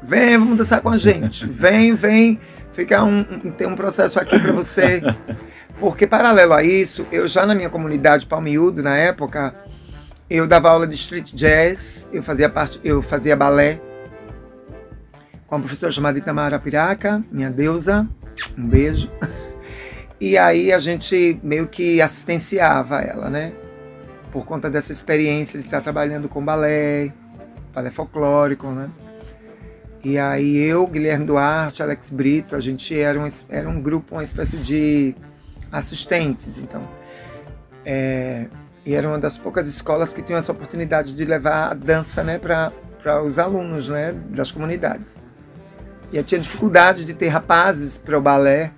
Vem, 0.00 0.38
vamos 0.38 0.56
dançar 0.56 0.80
com 0.80 0.88
a 0.88 0.96
gente. 0.96 1.44
Vem, 1.44 1.96
vem, 1.96 2.38
fica 2.72 3.02
um, 3.02 3.24
tem 3.52 3.66
um 3.66 3.74
processo 3.74 4.18
aqui 4.18 4.38
para 4.38 4.52
você. 4.52 5.00
Porque 5.78 6.06
paralelo 6.06 6.52
a 6.52 6.62
isso, 6.62 7.06
eu 7.10 7.26
já 7.26 7.46
na 7.46 7.54
minha 7.54 7.70
comunidade 7.70 8.26
Palmiúdo, 8.26 8.82
na 8.82 8.96
época, 8.96 9.54
eu 10.28 10.46
dava 10.46 10.70
aula 10.70 10.86
de 10.86 10.94
street 10.94 11.32
jazz, 11.32 12.08
eu 12.12 12.22
fazia 12.22 12.48
parte, 12.48 12.78
eu 12.84 13.02
fazia 13.02 13.34
balé 13.34 13.80
com 15.46 15.56
uma 15.56 15.62
professora 15.62 15.92
chamada 15.92 16.18
Itamara 16.18 16.58
Piraca, 16.58 17.22
minha 17.30 17.50
deusa, 17.50 18.08
um 18.56 18.66
beijo. 18.66 19.10
E 20.20 20.38
aí 20.38 20.72
a 20.72 20.78
gente 20.78 21.38
meio 21.42 21.66
que 21.66 22.00
assistenciava 22.00 23.00
ela, 23.00 23.28
né? 23.28 23.52
Por 24.30 24.46
conta 24.46 24.70
dessa 24.70 24.92
experiência 24.92 25.58
de 25.58 25.66
estar 25.66 25.80
trabalhando 25.80 26.28
com 26.28 26.42
balé, 26.42 27.12
balé 27.74 27.90
folclórico, 27.90 28.68
né? 28.68 28.88
E 30.04 30.18
aí 30.18 30.56
eu, 30.56 30.86
Guilherme 30.86 31.24
Duarte, 31.24 31.82
Alex 31.82 32.10
Brito, 32.10 32.56
a 32.56 32.60
gente 32.60 32.98
era 32.98 33.20
um, 33.20 33.28
era 33.48 33.68
um 33.68 33.80
grupo, 33.80 34.16
uma 34.16 34.24
espécie 34.24 34.56
de 34.56 35.14
assistentes, 35.70 36.58
então. 36.58 36.82
É, 37.84 38.46
e 38.84 38.94
era 38.94 39.06
uma 39.06 39.18
das 39.18 39.38
poucas 39.38 39.66
escolas 39.68 40.12
que 40.12 40.20
tinham 40.20 40.38
essa 40.38 40.50
oportunidade 40.50 41.14
de 41.14 41.24
levar 41.24 41.70
a 41.70 41.74
dança 41.74 42.22
né, 42.24 42.38
para 42.38 43.22
os 43.22 43.38
alunos 43.38 43.88
né, 43.88 44.12
das 44.12 44.50
comunidades. 44.50 45.16
E 46.12 46.16
eu 46.16 46.24
tinha 46.24 46.40
dificuldade 46.40 47.04
de 47.04 47.14
ter 47.14 47.28
rapazes 47.28 47.96
para 47.96 48.18
o 48.18 48.20
balé, 48.20 48.72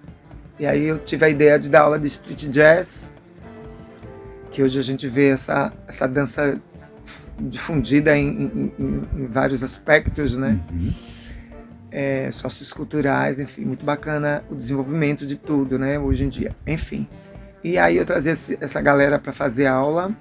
e 0.59 0.67
aí 0.67 0.85
eu 0.85 0.99
tive 0.99 1.25
a 1.25 1.29
ideia 1.29 1.59
de 1.59 1.71
dar 1.71 1.83
aula 1.83 1.99
de 1.99 2.07
street 2.07 2.49
jazz, 2.49 3.07
que 4.53 4.63
hoje 4.63 4.79
a 4.79 4.83
gente 4.83 5.09
vê 5.09 5.31
essa, 5.31 5.73
essa 5.89 6.07
dança 6.07 6.61
difundida 7.39 8.17
em, 8.17 8.73
em, 8.79 9.03
em 9.17 9.27
vários 9.27 9.63
aspectos, 9.63 10.37
né? 10.37 10.61
Uhum. 10.71 10.93
É, 11.91 12.31
socioculturais, 12.33 13.39
enfim, 13.39 13.65
muito 13.65 13.85
bacana 13.85 14.45
o 14.51 14.55
desenvolvimento 14.55 15.27
de 15.27 15.37
tudo, 15.37 15.79
né? 15.79 15.99
Hoje 15.99 16.25
em 16.25 16.29
dia, 16.29 16.55
enfim. 16.67 17.09
E 17.63 17.79
aí 17.79 17.97
eu 17.97 18.05
trazia 18.05 18.37
essa 18.61 18.81
galera 18.81 19.19
para 19.19 19.33
fazer 19.33 19.67
aula. 19.67 20.13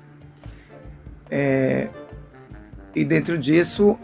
É, 1.30 1.90
e 2.96 3.04
dentro 3.04 3.38
disso, 3.38 3.98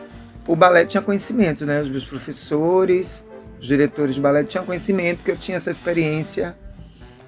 o 0.48 0.56
balé 0.56 0.84
tinha 0.84 1.02
conhecimento, 1.02 1.66
né? 1.66 1.80
Os 1.82 1.90
meus 1.90 2.06
professores, 2.06 3.24
os 3.60 3.68
diretores 3.68 4.16
de 4.16 4.22
balé 4.22 4.44
tinham 4.44 4.66
conhecimento 4.66 5.24
que 5.24 5.32
eu 5.32 5.38
tinha 5.38 5.58
essa 5.58 5.70
experiência 5.70 6.58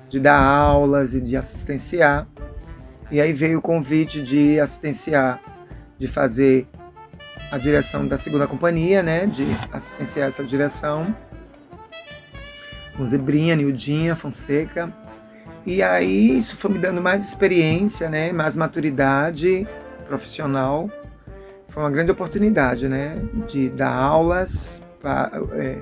de 0.10 0.20
dar 0.20 0.42
aulas 0.42 1.14
e 1.14 1.22
de 1.22 1.38
assistenciar. 1.38 2.28
E 3.12 3.22
aí 3.22 3.32
veio 3.32 3.60
o 3.60 3.62
convite 3.62 4.24
de 4.24 4.60
assistenciar 4.60 5.40
de 6.02 6.08
fazer 6.08 6.68
a 7.52 7.58
direção 7.60 8.08
da 8.08 8.18
segunda 8.18 8.48
companhia, 8.48 9.04
né? 9.04 9.28
De 9.28 9.46
assistenciar 9.72 10.30
essa 10.30 10.44
direção. 10.44 11.16
Com 12.98 13.06
Zebrinha, 13.06 13.56
Nildinha, 13.56 14.16
Fonseca. 14.16 14.92
E 15.64 15.84
aí 15.84 16.38
isso 16.40 16.58
foi 16.58 16.72
me 16.72 16.80
dando 16.80 17.02
mais 17.02 17.24
experiência, 17.24 18.10
né? 18.10 18.32
Mais 18.32 18.56
maturidade 18.56 19.68
profissional. 20.08 20.90
Foi 21.70 21.84
uma 21.84 21.92
grande 21.92 22.10
oportunidade, 22.10 22.90
né? 22.90 23.22
De 23.48 23.70
dar 23.70 23.94
aulas, 23.94 24.82
pra, 25.00 25.32
é, 25.54 25.78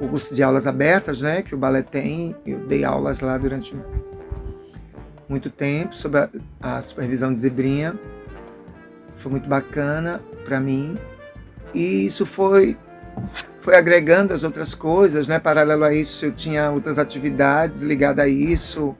o 0.00 0.08
curso 0.08 0.34
de 0.34 0.42
aulas 0.42 0.68
abertas, 0.68 1.20
né? 1.20 1.42
Que 1.42 1.52
o 1.52 1.58
balé 1.58 1.82
tem. 1.82 2.36
Eu 2.46 2.60
dei 2.60 2.84
aulas 2.84 3.20
lá 3.20 3.36
durante 3.36 3.76
muito 5.28 5.50
tempo, 5.50 5.94
sob 5.96 6.16
a, 6.16 6.28
a 6.60 6.80
supervisão 6.80 7.34
de 7.34 7.40
Zebrinha 7.40 7.98
foi 9.16 9.32
muito 9.32 9.48
bacana 9.48 10.20
para 10.44 10.60
mim. 10.60 10.96
E 11.72 12.06
isso 12.06 12.24
foi 12.24 12.76
foi 13.60 13.76
agregando 13.76 14.34
as 14.34 14.42
outras 14.42 14.74
coisas, 14.74 15.26
né? 15.26 15.38
Paralelo 15.38 15.84
a 15.84 15.94
isso, 15.94 16.26
eu 16.26 16.32
tinha 16.32 16.70
outras 16.70 16.98
atividades 16.98 17.80
ligadas 17.80 18.26
a 18.26 18.28
isso 18.28 18.94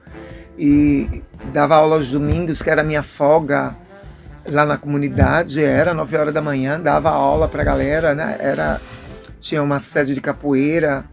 e 0.57 1.21
dava 1.53 1.75
aula 1.75 1.97
aos 1.97 2.09
domingos, 2.09 2.63
que 2.63 2.69
era 2.69 2.83
minha 2.83 3.03
folga 3.03 3.75
lá 4.43 4.65
na 4.65 4.77
comunidade, 4.77 5.63
era 5.63 5.93
nove 5.93 6.17
horas 6.17 6.33
da 6.33 6.41
manhã, 6.41 6.79
dava 6.79 7.11
aula 7.11 7.47
para 7.47 7.61
a 7.61 7.65
galera, 7.65 8.15
né? 8.15 8.37
Era 8.39 8.81
tinha 9.39 9.61
uma 9.61 9.79
sede 9.79 10.15
de 10.15 10.21
capoeira 10.21 11.05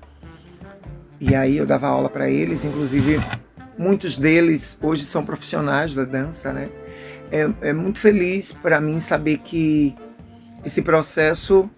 e 1.21 1.35
aí 1.35 1.59
eu 1.59 1.67
dava 1.67 1.89
aula 1.89 2.09
para 2.09 2.31
eles, 2.31 2.65
inclusive 2.65 3.21
muitos 3.77 4.17
deles 4.17 4.79
hoje 4.81 5.05
são 5.05 5.25
profissionais 5.25 5.95
da 5.95 6.05
dança, 6.05 6.53
né? 6.53 6.71
É, 7.33 7.51
é 7.63 7.73
muito 7.73 7.99
feliz 7.99 8.53
para 8.53 8.79
mim 8.79 9.01
saber 9.01 9.39
que 9.39 9.95
esse 10.63 10.83
processo 10.83 11.69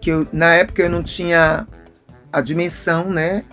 que 0.00 0.10
eu, 0.10 0.26
na 0.32 0.52
época 0.52 0.82
eu 0.82 0.90
não 0.90 1.02
tinha 1.02 1.66
a 2.32 2.40
dimensão, 2.40 3.08
né, 3.08 3.44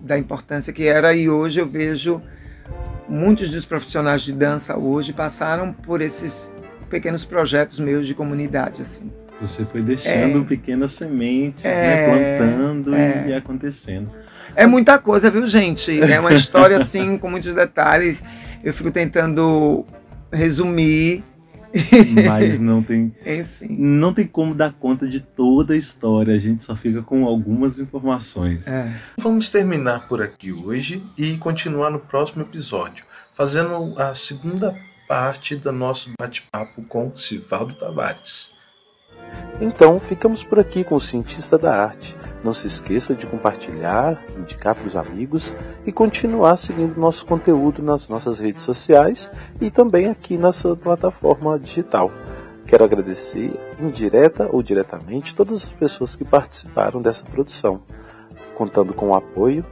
da 0.00 0.18
importância 0.18 0.72
que 0.72 0.86
era 0.86 1.14
e 1.14 1.30
hoje 1.30 1.60
eu 1.60 1.66
vejo 1.66 2.20
muitos 3.08 3.50
dos 3.50 3.64
profissionais 3.64 4.22
de 4.22 4.32
dança 4.32 4.76
hoje 4.76 5.12
passaram 5.12 5.72
por 5.72 6.00
esses 6.00 6.50
pequenos 6.90 7.24
projetos 7.24 7.78
meus 7.78 8.04
de 8.06 8.12
comunidade 8.12 8.82
assim. 8.82 9.10
Você 9.40 9.64
foi 9.64 9.80
deixando 9.80 10.42
é, 10.42 10.44
pequenas 10.44 10.92
sementes, 10.92 11.64
né, 11.64 12.04
é, 12.04 12.08
né, 12.08 12.36
plantando 12.36 12.94
é, 12.94 13.28
e 13.28 13.32
acontecendo. 13.32 14.10
É 14.56 14.66
muita 14.66 14.98
coisa, 14.98 15.30
viu, 15.30 15.46
gente? 15.46 16.02
É 16.02 16.18
uma 16.18 16.34
história 16.34 16.76
assim 16.76 17.16
com 17.18 17.30
muitos 17.30 17.54
detalhes. 17.54 18.22
Eu 18.62 18.74
fico 18.74 18.90
tentando 18.90 19.86
resumir, 20.32 21.22
Mas 22.26 22.58
não 22.58 22.82
tem, 22.82 23.14
Enfim. 23.24 23.68
não 23.78 24.12
tem 24.12 24.26
como 24.26 24.54
dar 24.54 24.72
conta 24.72 25.06
de 25.06 25.20
toda 25.20 25.74
a 25.74 25.76
história. 25.76 26.34
A 26.34 26.38
gente 26.38 26.64
só 26.64 26.74
fica 26.74 27.02
com 27.02 27.24
algumas 27.26 27.78
informações. 27.78 28.66
É. 28.66 28.92
Vamos 29.20 29.50
terminar 29.50 30.08
por 30.08 30.20
aqui 30.22 30.52
hoje 30.52 31.02
e 31.16 31.36
continuar 31.36 31.90
no 31.90 32.00
próximo 32.00 32.42
episódio, 32.42 33.04
fazendo 33.32 33.94
a 33.98 34.14
segunda 34.14 34.76
parte 35.08 35.56
do 35.56 35.72
nosso 35.72 36.10
bate-papo 36.20 36.82
com 36.84 37.14
Sivaldo 37.14 37.74
Tavares. 37.74 38.50
Então, 39.60 40.00
ficamos 40.00 40.42
por 40.42 40.58
aqui 40.58 40.82
com 40.84 40.94
o 40.94 41.00
cientista 41.00 41.58
da 41.58 41.74
arte. 41.74 42.14
Não 42.42 42.54
se 42.54 42.66
esqueça 42.66 43.14
de 43.14 43.26
compartilhar, 43.26 44.22
indicar 44.38 44.74
para 44.74 44.86
os 44.86 44.96
amigos 44.96 45.52
e 45.84 45.92
continuar 45.92 46.56
seguindo 46.56 46.98
nosso 46.98 47.26
conteúdo 47.26 47.82
nas 47.82 48.08
nossas 48.08 48.38
redes 48.38 48.64
sociais 48.64 49.30
e 49.60 49.70
também 49.70 50.06
aqui 50.06 50.38
na 50.38 50.50
sua 50.50 50.74
plataforma 50.74 51.58
digital. 51.58 52.10
Quero 52.66 52.84
agradecer, 52.84 53.52
indireta 53.78 54.48
ou 54.50 54.62
diretamente, 54.62 55.34
todas 55.34 55.64
as 55.64 55.68
pessoas 55.70 56.16
que 56.16 56.24
participaram 56.24 57.02
dessa 57.02 57.24
produção, 57.24 57.82
contando 58.54 58.94
com 58.94 59.08
o 59.08 59.14
apoio 59.14 59.64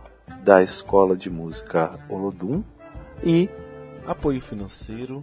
da 0.43 0.63
Escola 0.63 1.17
de 1.17 1.31
Música 1.31 1.99
Olodum 2.09 2.63
e 3.23 3.49
apoio 4.07 4.41
financeiro, 4.41 5.23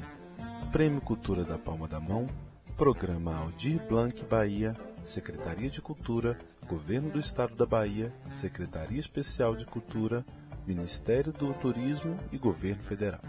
Prêmio 0.71 1.01
Cultura 1.01 1.43
da 1.43 1.57
Palma 1.57 1.88
da 1.88 1.99
Mão, 1.99 2.27
Programa 2.75 3.38
Aldir 3.38 3.81
Blanc 3.88 4.21
Bahia, 4.25 4.75
Secretaria 5.05 5.69
de 5.69 5.81
Cultura, 5.81 6.38
Governo 6.67 7.09
do 7.09 7.19
Estado 7.19 7.55
da 7.55 7.65
Bahia, 7.65 8.11
Secretaria 8.31 8.99
Especial 8.99 9.55
de 9.55 9.65
Cultura, 9.65 10.25
Ministério 10.67 11.31
do 11.31 11.53
Turismo 11.53 12.17
e 12.33 12.38
Governo 12.38 12.83
Federal. 12.83 13.21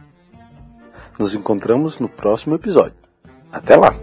Nos 1.18 1.32
encontramos 1.32 1.98
no 2.00 2.08
próximo 2.08 2.56
episódio. 2.56 2.96
Até 3.52 3.76
lá! 3.76 3.94